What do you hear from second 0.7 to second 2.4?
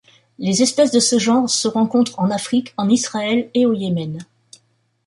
de ce genre se rencontrent en